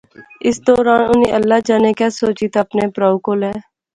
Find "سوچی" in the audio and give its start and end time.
2.19-2.47